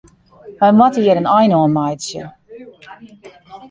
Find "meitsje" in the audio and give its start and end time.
1.77-2.23